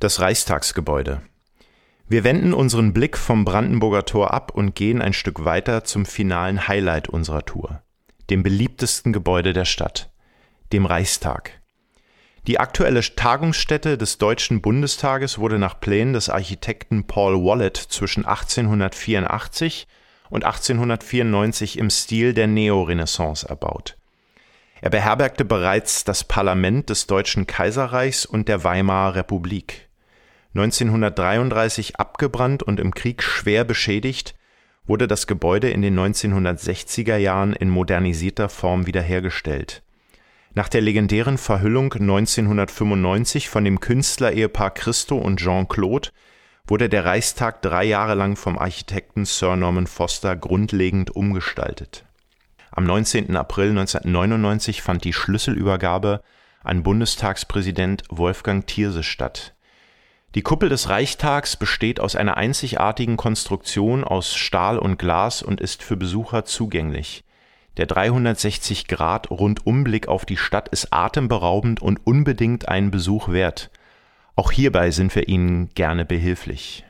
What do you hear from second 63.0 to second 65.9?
Konstruktion aus Stahl und Glas und ist